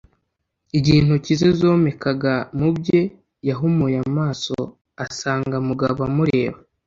Igihe 0.77 0.97
intoki 0.99 1.33
ze 1.39 1.49
zomekaga 1.59 2.33
mu 2.59 2.69
bye, 2.77 3.01
yahumuye 3.47 3.97
amaso 4.07 4.55
asanga 5.05 5.55
Mugabo 5.67 5.99
amureba. 6.09 6.57